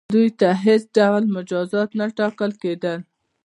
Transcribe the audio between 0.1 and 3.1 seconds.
دوی ته هیڅ ډول مجازات نه ټاکل کیدل.